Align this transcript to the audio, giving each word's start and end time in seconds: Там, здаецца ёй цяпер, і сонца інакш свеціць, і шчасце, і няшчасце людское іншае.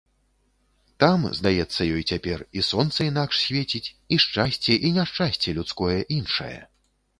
Там, 1.03 1.27
здаецца 1.39 1.85
ёй 1.97 2.03
цяпер, 2.13 2.39
і 2.61 2.63
сонца 2.71 2.99
інакш 3.11 3.35
свеціць, 3.45 3.83
і 4.17 4.21
шчасце, 4.25 4.81
і 4.91 4.93
няшчасце 4.99 5.57
людское 5.61 5.99
іншае. 6.21 6.53